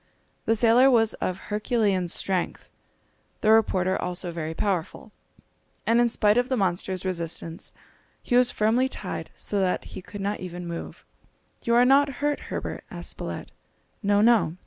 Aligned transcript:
The 0.45 0.55
sailor 0.55 0.89
was 0.89 1.13
of 1.21 1.37
Herculean 1.51 2.07
strength, 2.07 2.71
the 3.41 3.51
reporter 3.51 4.01
also 4.01 4.31
very 4.31 4.55
powerful, 4.55 5.11
and 5.85 6.01
in 6.01 6.09
spite 6.09 6.39
of 6.39 6.49
the 6.49 6.57
monster's 6.57 7.05
resistance 7.05 7.71
he 8.23 8.35
was 8.35 8.49
firmly 8.49 8.89
tied 8.89 9.29
so 9.35 9.59
that 9.59 9.83
he 9.93 10.01
could 10.01 10.21
not 10.21 10.39
even 10.39 10.65
move. 10.67 11.05
"You 11.61 11.75
are 11.75 11.85
not 11.85 12.13
hurt, 12.17 12.39
Herbert," 12.49 12.83
asked 12.89 13.11
Spilett. 13.11 13.51
"No, 14.01 14.21
no!" 14.21 14.57